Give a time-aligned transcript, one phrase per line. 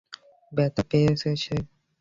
[0.51, 1.55] ব্যথা পেয়েছে সে?